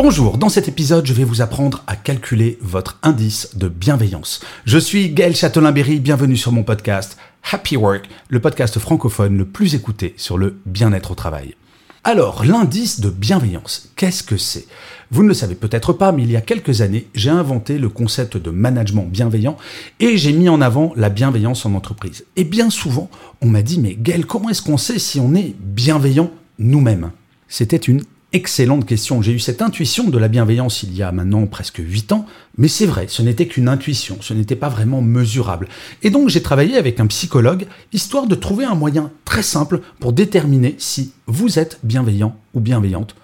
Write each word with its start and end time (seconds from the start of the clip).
Bonjour, 0.00 0.38
dans 0.38 0.48
cet 0.48 0.68
épisode, 0.68 1.06
je 1.06 1.12
vais 1.12 1.24
vous 1.24 1.42
apprendre 1.42 1.82
à 1.88 1.96
calculer 1.96 2.56
votre 2.60 3.00
indice 3.02 3.56
de 3.56 3.66
bienveillance. 3.66 4.38
Je 4.64 4.78
suis 4.78 5.10
Gaël 5.10 5.34
Châtelain-Berry, 5.34 5.98
bienvenue 5.98 6.36
sur 6.36 6.52
mon 6.52 6.62
podcast 6.62 7.18
Happy 7.50 7.76
Work, 7.76 8.08
le 8.28 8.38
podcast 8.38 8.78
francophone 8.78 9.36
le 9.36 9.44
plus 9.44 9.74
écouté 9.74 10.14
sur 10.16 10.38
le 10.38 10.60
bien-être 10.66 11.10
au 11.10 11.14
travail. 11.16 11.56
Alors, 12.04 12.44
l'indice 12.44 13.00
de 13.00 13.10
bienveillance, 13.10 13.90
qu'est-ce 13.96 14.22
que 14.22 14.36
c'est? 14.36 14.68
Vous 15.10 15.24
ne 15.24 15.28
le 15.28 15.34
savez 15.34 15.56
peut-être 15.56 15.92
pas, 15.92 16.12
mais 16.12 16.22
il 16.22 16.30
y 16.30 16.36
a 16.36 16.42
quelques 16.42 16.80
années, 16.80 17.08
j'ai 17.16 17.30
inventé 17.30 17.76
le 17.76 17.88
concept 17.88 18.36
de 18.36 18.50
management 18.50 19.06
bienveillant 19.08 19.56
et 19.98 20.16
j'ai 20.16 20.32
mis 20.32 20.48
en 20.48 20.60
avant 20.60 20.92
la 20.94 21.08
bienveillance 21.08 21.66
en 21.66 21.74
entreprise. 21.74 22.24
Et 22.36 22.44
bien 22.44 22.70
souvent, 22.70 23.10
on 23.40 23.48
m'a 23.48 23.62
dit, 23.62 23.80
mais 23.80 23.96
Gaël, 23.98 24.26
comment 24.26 24.48
est-ce 24.48 24.62
qu'on 24.62 24.78
sait 24.78 25.00
si 25.00 25.18
on 25.18 25.34
est 25.34 25.56
bienveillant 25.58 26.30
nous-mêmes? 26.60 27.10
C'était 27.48 27.76
une 27.78 28.04
Excellente 28.34 28.84
question. 28.84 29.22
J'ai 29.22 29.32
eu 29.32 29.38
cette 29.38 29.62
intuition 29.62 30.10
de 30.10 30.18
la 30.18 30.28
bienveillance 30.28 30.82
il 30.82 30.94
y 30.94 31.02
a 31.02 31.12
maintenant 31.12 31.46
presque 31.46 31.78
8 31.78 32.12
ans, 32.12 32.26
mais 32.58 32.68
c'est 32.68 32.84
vrai, 32.84 33.06
ce 33.08 33.22
n'était 33.22 33.46
qu'une 33.46 33.68
intuition, 33.68 34.18
ce 34.20 34.34
n'était 34.34 34.54
pas 34.54 34.68
vraiment 34.68 35.00
mesurable. 35.00 35.66
Et 36.02 36.10
donc 36.10 36.28
j'ai 36.28 36.42
travaillé 36.42 36.76
avec 36.76 37.00
un 37.00 37.06
psychologue, 37.06 37.66
histoire 37.94 38.26
de 38.26 38.34
trouver 38.34 38.66
un 38.66 38.74
moyen 38.74 39.10
très 39.24 39.42
simple 39.42 39.80
pour 39.98 40.12
déterminer 40.12 40.74
si 40.76 41.12
vous 41.26 41.58
êtes 41.58 41.78
bienveillant 41.84 42.36
ou 42.52 42.60
bienveillante 42.60 43.16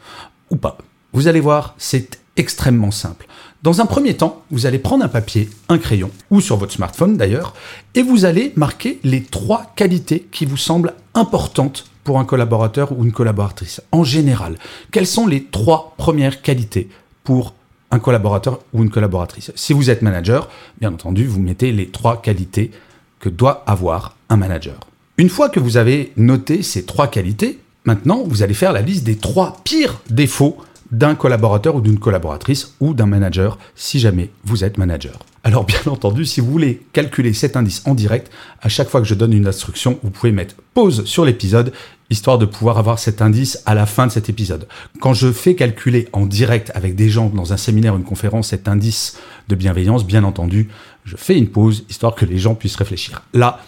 ou 0.50 0.56
pas. 0.56 0.78
Vous 1.12 1.28
allez 1.28 1.40
voir, 1.40 1.74
c'est 1.76 2.18
extrêmement 2.38 2.90
simple. 2.90 3.26
Dans 3.62 3.82
un 3.82 3.86
premier 3.86 4.14
temps, 4.14 4.42
vous 4.50 4.64
allez 4.64 4.78
prendre 4.78 5.04
un 5.04 5.08
papier, 5.08 5.50
un 5.68 5.76
crayon, 5.76 6.10
ou 6.30 6.40
sur 6.40 6.56
votre 6.56 6.72
smartphone 6.72 7.18
d'ailleurs, 7.18 7.52
et 7.94 8.02
vous 8.02 8.24
allez 8.24 8.54
marquer 8.56 9.00
les 9.04 9.22
trois 9.22 9.70
qualités 9.76 10.26
qui 10.32 10.46
vous 10.46 10.56
semblent 10.56 10.94
importantes 11.12 11.84
pour 12.04 12.18
un 12.18 12.24
collaborateur 12.24 12.92
ou 12.96 13.04
une 13.04 13.12
collaboratrice 13.12 13.82
En 13.90 14.04
général, 14.04 14.56
quelles 14.92 15.06
sont 15.06 15.26
les 15.26 15.44
trois 15.44 15.94
premières 15.96 16.42
qualités 16.42 16.88
pour 17.24 17.54
un 17.90 17.98
collaborateur 17.98 18.60
ou 18.72 18.82
une 18.82 18.90
collaboratrice? 18.90 19.50
Si 19.56 19.72
vous 19.72 19.90
êtes 19.90 20.02
manager, 20.02 20.48
bien 20.80 20.92
entendu, 20.92 21.26
vous 21.26 21.40
mettez 21.40 21.72
les 21.72 21.88
trois 21.88 22.20
qualités 22.20 22.70
que 23.18 23.28
doit 23.28 23.64
avoir 23.66 24.16
un 24.28 24.36
manager. 24.36 24.78
Une 25.16 25.28
fois 25.28 25.48
que 25.48 25.60
vous 25.60 25.76
avez 25.76 26.12
noté 26.16 26.62
ces 26.62 26.84
trois 26.84 27.06
qualités, 27.08 27.58
maintenant, 27.84 28.22
vous 28.26 28.42
allez 28.42 28.54
faire 28.54 28.72
la 28.72 28.82
liste 28.82 29.04
des 29.04 29.16
trois 29.16 29.56
pires 29.64 30.00
défauts 30.10 30.58
d'un 30.90 31.14
collaborateur 31.14 31.76
ou 31.76 31.80
d'une 31.80 31.98
collaboratrice 31.98 32.74
ou 32.80 32.94
d'un 32.94 33.06
manager 33.06 33.58
si 33.74 33.98
jamais 33.98 34.30
vous 34.44 34.64
êtes 34.64 34.76
manager. 34.76 35.18
Alors 35.44 35.64
bien 35.64 35.78
entendu, 35.86 36.24
si 36.24 36.40
vous 36.40 36.50
voulez 36.50 36.80
calculer 36.92 37.32
cet 37.34 37.56
indice 37.56 37.82
en 37.84 37.94
direct, 37.94 38.32
à 38.62 38.68
chaque 38.68 38.88
fois 38.88 39.00
que 39.00 39.06
je 39.06 39.14
donne 39.14 39.34
une 39.34 39.46
instruction, 39.46 40.00
vous 40.02 40.10
pouvez 40.10 40.32
mettre 40.32 40.56
pause 40.72 41.04
sur 41.04 41.24
l'épisode, 41.24 41.72
histoire 42.10 42.38
de 42.38 42.46
pouvoir 42.46 42.78
avoir 42.78 42.98
cet 42.98 43.22
indice 43.22 43.62
à 43.66 43.74
la 43.74 43.86
fin 43.86 44.06
de 44.06 44.12
cet 44.12 44.28
épisode. 44.28 44.66
Quand 45.00 45.12
je 45.12 45.30
fais 45.30 45.54
calculer 45.54 46.08
en 46.12 46.26
direct 46.26 46.72
avec 46.74 46.96
des 46.96 47.10
gens 47.10 47.28
dans 47.28 47.52
un 47.52 47.58
séminaire, 47.58 47.94
une 47.94 48.04
conférence, 48.04 48.48
cet 48.48 48.68
indice 48.68 49.18
de 49.48 49.54
bienveillance, 49.54 50.06
bien 50.06 50.24
entendu, 50.24 50.68
je 51.04 51.16
fais 51.16 51.36
une 51.36 51.48
pause, 51.48 51.84
histoire 51.90 52.14
que 52.14 52.24
les 52.24 52.38
gens 52.38 52.54
puissent 52.54 52.76
réfléchir. 52.76 53.22
Là, 53.34 53.60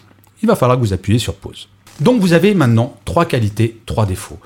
il 0.43 0.49
va 0.49 0.57
falloir 0.57 0.79
que 0.79 0.83
vous 0.83 0.95
appuyez 0.95 1.19
sur 1.19 1.35
pause. 1.35 1.69
Donc 2.01 2.21
vous 2.21 2.33
avez 2.33 2.55
maintenant 2.55 2.97
trois 3.05 3.25
qualités, 3.25 3.81
trois 3.87 4.07
défauts. 4.07 4.39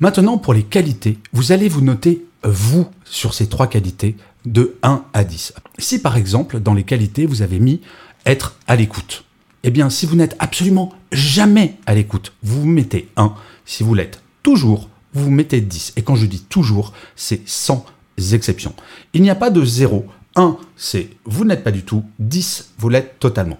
Maintenant, 0.00 0.36
pour 0.36 0.52
les 0.52 0.62
qualités, 0.62 1.18
vous 1.32 1.52
allez 1.52 1.68
vous 1.68 1.80
noter 1.80 2.24
vous 2.44 2.86
sur 3.04 3.34
ces 3.34 3.48
trois 3.48 3.66
qualités 3.66 4.16
de 4.44 4.76
1 4.82 5.04
à 5.12 5.24
10. 5.24 5.54
Si 5.78 6.00
par 6.00 6.16
exemple, 6.16 6.60
dans 6.60 6.74
les 6.74 6.84
qualités, 6.84 7.26
vous 7.26 7.42
avez 7.42 7.58
mis 7.58 7.80
être 8.26 8.56
à 8.66 8.76
l'écoute, 8.76 9.24
eh 9.64 9.70
bien, 9.70 9.90
si 9.90 10.06
vous 10.06 10.16
n'êtes 10.16 10.36
absolument 10.38 10.94
jamais 11.12 11.76
à 11.86 11.94
l'écoute, 11.94 12.32
vous 12.42 12.64
mettez 12.64 13.08
1. 13.16 13.34
Si 13.64 13.82
vous 13.82 13.94
l'êtes 13.94 14.22
toujours, 14.42 14.88
vous 15.14 15.24
vous 15.24 15.30
mettez 15.30 15.60
10. 15.60 15.94
Et 15.96 16.02
quand 16.02 16.14
je 16.14 16.26
dis 16.26 16.42
toujours, 16.42 16.92
c'est 17.16 17.46
sans 17.46 17.84
exception. 18.32 18.74
Il 19.14 19.22
n'y 19.22 19.30
a 19.30 19.34
pas 19.34 19.50
de 19.50 19.64
0. 19.64 20.06
1, 20.36 20.56
c'est 20.76 21.10
vous 21.24 21.44
n'êtes 21.44 21.64
pas 21.64 21.70
du 21.72 21.82
tout. 21.82 22.04
10, 22.20 22.70
vous 22.78 22.88
l'êtes 22.88 23.18
totalement. 23.18 23.58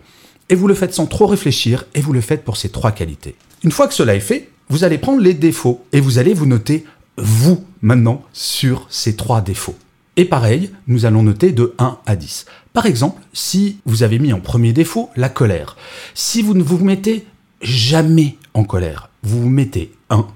Et 0.48 0.54
vous 0.54 0.68
le 0.68 0.74
faites 0.74 0.94
sans 0.94 1.06
trop 1.06 1.26
réfléchir 1.26 1.84
et 1.94 2.00
vous 2.00 2.12
le 2.12 2.20
faites 2.20 2.44
pour 2.44 2.56
ces 2.56 2.68
trois 2.68 2.92
qualités. 2.92 3.34
Une 3.64 3.72
fois 3.72 3.88
que 3.88 3.94
cela 3.94 4.14
est 4.14 4.20
fait, 4.20 4.50
vous 4.68 4.84
allez 4.84 4.98
prendre 4.98 5.20
les 5.20 5.34
défauts 5.34 5.84
et 5.92 6.00
vous 6.00 6.18
allez 6.18 6.34
vous 6.34 6.46
noter 6.46 6.84
vous 7.18 7.64
maintenant 7.82 8.22
sur 8.32 8.86
ces 8.88 9.16
trois 9.16 9.40
défauts. 9.40 9.76
Et 10.16 10.24
pareil, 10.24 10.70
nous 10.88 11.06
allons 11.06 11.22
noter 11.22 11.52
de 11.52 11.74
1 11.78 11.98
à 12.04 12.16
10. 12.16 12.46
Par 12.72 12.86
exemple, 12.86 13.22
si 13.32 13.78
vous 13.84 14.02
avez 14.02 14.18
mis 14.18 14.32
en 14.32 14.40
premier 14.40 14.72
défaut 14.72 15.10
la 15.16 15.28
colère, 15.28 15.76
si 16.14 16.42
vous 16.42 16.54
ne 16.54 16.62
vous 16.62 16.78
mettez 16.78 17.24
jamais 17.62 18.36
en 18.54 18.64
colère, 18.64 19.10
vous 19.22 19.42
vous 19.42 19.48
mettez 19.48 19.92
1. 20.10 20.26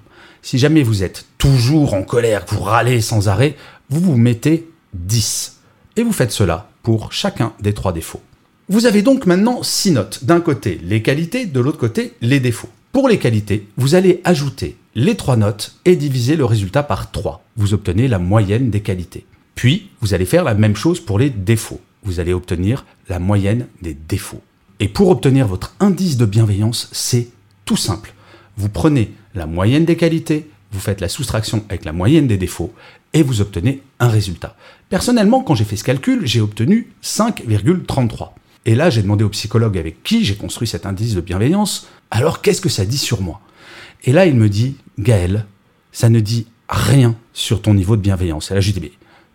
Si 0.40 0.58
jamais 0.58 0.82
vous 0.82 1.02
êtes 1.02 1.26
toujours 1.38 1.94
en 1.94 2.02
colère, 2.02 2.44
vous 2.48 2.60
râlez 2.60 3.00
sans 3.00 3.28
arrêt, 3.28 3.56
vous 3.90 4.00
vous 4.00 4.16
mettez 4.16 4.68
10. 4.94 5.60
Et 5.96 6.02
vous 6.02 6.12
faites 6.12 6.32
cela 6.32 6.70
pour 6.82 7.12
chacun 7.12 7.52
des 7.60 7.74
trois 7.74 7.92
défauts. 7.92 8.22
Vous 8.68 8.86
avez 8.86 9.02
donc 9.02 9.26
maintenant 9.26 9.62
6 9.62 9.92
notes. 9.92 10.24
D'un 10.24 10.40
côté 10.40 10.80
les 10.82 11.02
qualités, 11.02 11.46
de 11.46 11.60
l'autre 11.60 11.78
côté 11.78 12.14
les 12.20 12.40
défauts. 12.40 12.70
Pour 12.92 13.08
les 13.08 13.18
qualités, 13.18 13.66
vous 13.76 13.94
allez 13.94 14.20
ajouter 14.24 14.76
les 14.94 15.16
trois 15.16 15.36
notes 15.36 15.74
et 15.84 15.96
diviser 15.96 16.36
le 16.36 16.44
résultat 16.44 16.82
par 16.82 17.10
3. 17.10 17.44
Vous 17.56 17.74
obtenez 17.74 18.08
la 18.08 18.18
moyenne 18.18 18.70
des 18.70 18.80
qualités. 18.80 19.26
Puis, 19.54 19.90
vous 20.00 20.14
allez 20.14 20.26
faire 20.26 20.44
la 20.44 20.54
même 20.54 20.76
chose 20.76 21.00
pour 21.00 21.18
les 21.18 21.30
défauts. 21.30 21.80
Vous 22.02 22.20
allez 22.20 22.32
obtenir 22.32 22.84
la 23.08 23.18
moyenne 23.18 23.66
des 23.80 23.94
défauts. 23.94 24.42
Et 24.80 24.88
pour 24.88 25.10
obtenir 25.10 25.46
votre 25.46 25.74
indice 25.80 26.16
de 26.16 26.26
bienveillance, 26.26 26.88
c'est 26.92 27.28
tout 27.64 27.76
simple. 27.76 28.14
Vous 28.56 28.68
prenez 28.68 29.12
la 29.34 29.46
moyenne 29.46 29.84
des 29.84 29.96
qualités, 29.96 30.50
vous 30.72 30.80
faites 30.80 31.00
la 31.00 31.08
soustraction 31.08 31.64
avec 31.68 31.84
la 31.84 31.92
moyenne 31.92 32.26
des 32.26 32.36
défauts 32.36 32.72
et 33.12 33.22
vous 33.22 33.40
obtenez 33.40 33.82
un 34.00 34.08
résultat. 34.08 34.56
Personnellement, 34.88 35.42
quand 35.42 35.54
j'ai 35.54 35.64
fait 35.64 35.76
ce 35.76 35.84
calcul, 35.84 36.26
j'ai 36.26 36.40
obtenu 36.40 36.92
5,33. 37.02 38.30
Et 38.64 38.74
là, 38.74 38.90
j'ai 38.90 39.02
demandé 39.02 39.24
au 39.24 39.28
psychologue 39.28 39.76
avec 39.76 40.02
qui 40.02 40.24
j'ai 40.24 40.36
construit 40.36 40.68
cet 40.68 40.86
indice 40.86 41.14
de 41.14 41.20
bienveillance, 41.20 41.88
alors 42.10 42.42
qu'est-ce 42.42 42.60
que 42.60 42.68
ça 42.68 42.84
dit 42.84 42.98
sur 42.98 43.20
moi? 43.20 43.40
Et 44.04 44.12
là, 44.12 44.26
il 44.26 44.34
me 44.34 44.48
dit, 44.48 44.76
Gaël, 44.98 45.46
ça 45.90 46.08
ne 46.08 46.20
dit 46.20 46.46
rien 46.68 47.14
sur 47.32 47.62
ton 47.62 47.74
niveau 47.74 47.96
de 47.96 48.02
bienveillance. 48.02 48.50
Et 48.50 48.54
là, 48.54 48.60
je 48.60 48.72
lui 48.72 48.80
dis, 48.80 48.92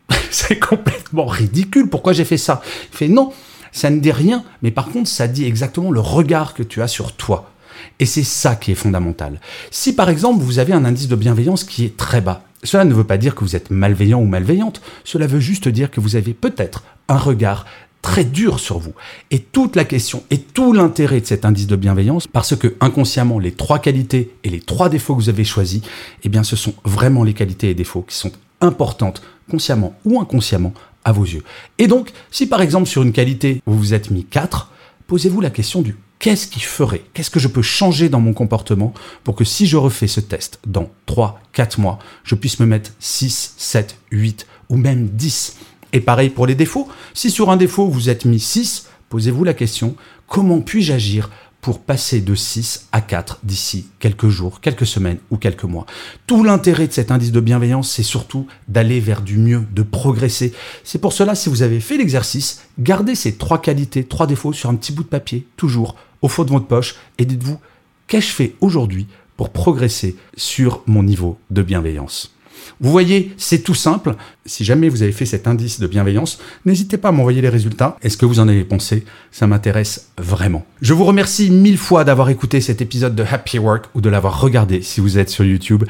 c'est 0.31 0.59
complètement 0.59 1.25
ridicule. 1.25 1.89
Pourquoi 1.89 2.13
j'ai 2.13 2.25
fait 2.25 2.37
ça? 2.37 2.61
Il 2.91 2.97
fait 2.97 3.07
non, 3.07 3.33
ça 3.71 3.89
ne 3.89 3.99
dit 3.99 4.11
rien, 4.11 4.43
mais 4.61 4.71
par 4.71 4.89
contre, 4.89 5.09
ça 5.09 5.27
dit 5.27 5.45
exactement 5.45 5.91
le 5.91 5.99
regard 5.99 6.53
que 6.53 6.63
tu 6.63 6.81
as 6.81 6.87
sur 6.87 7.13
toi. 7.13 7.51
Et 7.99 8.05
c'est 8.05 8.23
ça 8.23 8.55
qui 8.55 8.71
est 8.71 8.75
fondamental. 8.75 9.39
Si 9.71 9.93
par 9.93 10.09
exemple 10.09 10.43
vous 10.43 10.59
avez 10.59 10.73
un 10.73 10.85
indice 10.85 11.07
de 11.07 11.15
bienveillance 11.15 11.63
qui 11.63 11.85
est 11.85 11.95
très 11.95 12.21
bas, 12.21 12.43
cela 12.63 12.85
ne 12.85 12.93
veut 12.93 13.03
pas 13.03 13.17
dire 13.17 13.35
que 13.35 13.41
vous 13.41 13.55
êtes 13.55 13.69
malveillant 13.69 14.19
ou 14.19 14.25
malveillante, 14.25 14.81
cela 15.03 15.27
veut 15.27 15.39
juste 15.39 15.67
dire 15.67 15.91
que 15.91 15.99
vous 15.99 16.15
avez 16.15 16.33
peut-être 16.33 16.83
un 17.07 17.17
regard 17.17 17.65
très 18.07 18.23
dur 18.23 18.61
sur 18.61 18.79
vous. 18.79 18.93
Et 19.31 19.39
toute 19.39 19.75
la 19.75 19.83
question 19.83 20.23
et 20.31 20.37
tout 20.39 20.71
l'intérêt 20.71 21.19
de 21.19 21.25
cet 21.25 21.43
indice 21.43 21.67
de 21.67 21.75
bienveillance, 21.75 22.25
parce 22.25 22.55
que 22.55 22.73
inconsciemment, 22.79 23.37
les 23.37 23.51
trois 23.51 23.79
qualités 23.79 24.33
et 24.45 24.49
les 24.49 24.61
trois 24.61 24.87
défauts 24.87 25.13
que 25.13 25.21
vous 25.21 25.27
avez 25.27 25.43
choisis, 25.43 25.81
eh 26.23 26.29
bien, 26.29 26.43
ce 26.43 26.55
sont 26.55 26.73
vraiment 26.85 27.25
les 27.25 27.33
qualités 27.33 27.69
et 27.69 27.73
défauts 27.73 28.03
qui 28.03 28.15
sont 28.15 28.31
importantes, 28.61 29.21
consciemment 29.51 29.93
ou 30.05 30.21
inconsciemment, 30.21 30.73
à 31.03 31.11
vos 31.11 31.25
yeux. 31.25 31.43
Et 31.79 31.87
donc, 31.87 32.11
si 32.31 32.47
par 32.47 32.61
exemple 32.61 32.87
sur 32.87 33.03
une 33.03 33.11
qualité 33.11 33.61
vous 33.65 33.77
vous 33.77 33.93
êtes 33.93 34.09
mis 34.09 34.23
4, 34.23 34.71
posez-vous 35.07 35.41
la 35.41 35.49
question 35.49 35.81
du 35.81 35.97
qu'est-ce 36.19 36.47
qui 36.47 36.61
ferait 36.61 37.03
Qu'est-ce 37.13 37.29
que 37.29 37.41
je 37.41 37.49
peux 37.49 37.61
changer 37.61 38.07
dans 38.07 38.21
mon 38.21 38.31
comportement 38.31 38.93
pour 39.25 39.35
que 39.35 39.43
si 39.43 39.67
je 39.67 39.75
refais 39.75 40.07
ce 40.07 40.21
test 40.21 40.59
dans 40.65 40.89
3, 41.07 41.41
4 41.51 41.81
mois, 41.81 41.99
je 42.23 42.35
puisse 42.35 42.61
me 42.61 42.65
mettre 42.65 42.91
6, 42.99 43.55
7, 43.57 43.97
8 44.11 44.47
ou 44.69 44.77
même 44.77 45.09
10 45.09 45.57
Et 45.93 46.01
pareil 46.01 46.29
pour 46.29 46.47
les 46.47 46.55
défauts. 46.55 46.87
Si 47.13 47.31
sur 47.31 47.49
un 47.49 47.57
défaut 47.57 47.87
vous 47.87 48.09
êtes 48.09 48.25
mis 48.25 48.39
6, 48.39 48.87
posez-vous 49.09 49.43
la 49.43 49.53
question 49.53 49.95
comment 50.27 50.61
puis-je 50.61 50.93
agir 50.93 51.29
pour 51.61 51.79
passer 51.79 52.21
de 52.21 52.35
6 52.35 52.87
à 52.91 53.01
4 53.01 53.39
d'ici 53.43 53.87
quelques 53.99 54.29
jours, 54.29 54.61
quelques 54.61 54.85
semaines 54.85 55.17
ou 55.31 55.37
quelques 55.37 55.63
mois? 55.63 55.85
Tout 56.27 56.43
l'intérêt 56.43 56.87
de 56.87 56.93
cet 56.93 57.11
indice 57.11 57.31
de 57.31 57.39
bienveillance, 57.39 57.91
c'est 57.91 58.03
surtout 58.03 58.47
d'aller 58.67 58.99
vers 58.99 59.21
du 59.21 59.37
mieux, 59.37 59.65
de 59.73 59.81
progresser. 59.81 60.53
C'est 60.83 60.99
pour 60.99 61.13
cela, 61.13 61.35
si 61.35 61.49
vous 61.49 61.63
avez 61.63 61.79
fait 61.79 61.97
l'exercice, 61.97 62.63
gardez 62.79 63.15
ces 63.15 63.35
trois 63.35 63.61
qualités, 63.61 64.03
trois 64.03 64.27
défauts 64.27 64.53
sur 64.53 64.69
un 64.69 64.75
petit 64.75 64.91
bout 64.91 65.03
de 65.03 65.09
papier, 65.09 65.47
toujours 65.57 65.95
au 66.21 66.27
fond 66.27 66.43
de 66.43 66.51
votre 66.51 66.67
poche, 66.67 66.95
et 67.17 67.25
dites-vous, 67.25 67.59
qu'ai-je 68.07 68.31
fait 68.31 68.55
aujourd'hui 68.61 69.07
pour 69.35 69.49
progresser 69.49 70.15
sur 70.35 70.81
mon 70.85 71.03
niveau 71.03 71.37
de 71.51 71.61
bienveillance? 71.61 72.36
Vous 72.79 72.91
voyez, 72.91 73.33
c'est 73.37 73.63
tout 73.63 73.73
simple. 73.73 74.15
Si 74.45 74.63
jamais 74.63 74.89
vous 74.89 75.03
avez 75.03 75.11
fait 75.11 75.25
cet 75.25 75.47
indice 75.47 75.79
de 75.79 75.87
bienveillance, 75.87 76.39
n'hésitez 76.65 76.97
pas 76.97 77.09
à 77.09 77.11
m'envoyer 77.11 77.41
les 77.41 77.49
résultats 77.49 77.97
et 78.01 78.09
ce 78.09 78.17
que 78.17 78.25
vous 78.25 78.39
en 78.39 78.47
avez 78.47 78.63
pensé? 78.63 79.03
Ça 79.31 79.47
m'intéresse 79.47 80.09
vraiment. 80.17 80.65
Je 80.81 80.93
vous 80.93 81.03
remercie 81.03 81.49
mille 81.49 81.77
fois 81.77 82.03
d'avoir 82.03 82.29
écouté 82.29 82.61
cet 82.61 82.81
épisode 82.81 83.15
de 83.15 83.23
Happy 83.23 83.59
Work 83.59 83.85
ou 83.95 84.01
de 84.01 84.09
l'avoir 84.09 84.39
regardé 84.39 84.81
si 84.81 85.01
vous 85.01 85.17
êtes 85.17 85.29
sur 85.29 85.43
YouTube. 85.43 85.83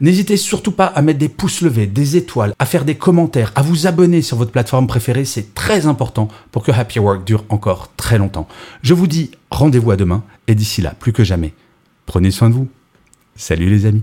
N'hésitez 0.00 0.36
surtout 0.36 0.72
pas 0.72 0.86
à 0.86 1.02
mettre 1.02 1.18
des 1.18 1.28
pouces 1.28 1.62
levés, 1.62 1.86
des 1.86 2.16
étoiles, 2.16 2.54
à 2.58 2.66
faire 2.66 2.84
des 2.84 2.94
commentaires, 2.94 3.52
à 3.54 3.62
vous 3.62 3.86
abonner 3.86 4.22
sur 4.22 4.36
votre 4.36 4.52
plateforme 4.52 4.86
préférée. 4.86 5.24
C'est 5.24 5.54
très 5.54 5.86
important 5.86 6.28
pour 6.52 6.62
que 6.62 6.72
Happy 6.72 6.98
Work 6.98 7.24
dure 7.24 7.44
encore 7.48 7.90
très 7.96 8.18
longtemps. 8.18 8.48
Je 8.82 8.94
vous 8.94 9.06
dis 9.06 9.30
rendez-vous 9.50 9.90
à 9.90 9.96
demain 9.96 10.22
et 10.48 10.54
d'ici 10.54 10.82
là, 10.82 10.94
plus 10.98 11.12
que 11.12 11.24
jamais, 11.24 11.54
prenez 12.06 12.30
soin 12.30 12.50
de 12.50 12.54
vous. 12.54 12.68
Salut 13.36 13.68
les 13.68 13.86
amis. 13.86 14.02